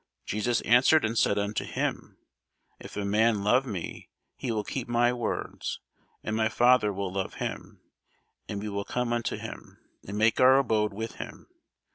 [0.25, 2.17] Jesus answered and said unto him,
[2.79, 5.79] If a man love me, he will keep my words:
[6.23, 7.81] and my Father will love him,
[8.49, 9.77] and we will come unto him,
[10.07, 11.45] and make our abode with him.